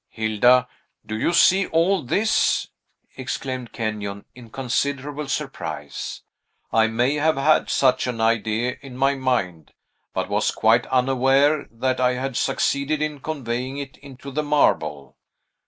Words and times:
"Hilda, 0.09 0.67
do 1.05 1.15
you 1.15 1.31
see 1.31 1.67
all 1.67 2.01
this?" 2.01 2.69
exclaimed 3.17 3.71
Kenyon, 3.71 4.25
in 4.33 4.49
considerable 4.49 5.27
surprise. 5.27 6.23
"I 6.73 6.87
may 6.87 7.17
have 7.17 7.37
had 7.37 7.69
such 7.69 8.07
an 8.07 8.19
idea 8.19 8.77
in 8.81 8.97
my 8.97 9.13
mind, 9.13 9.73
but 10.11 10.27
was 10.27 10.49
quite 10.49 10.87
unaware 10.87 11.67
that 11.69 11.99
I 11.99 12.13
had 12.15 12.35
succeeded 12.35 12.99
in 12.99 13.19
conveying 13.19 13.77
it 13.77 13.97
into 13.97 14.31
the 14.31 14.41
marble." 14.41 15.17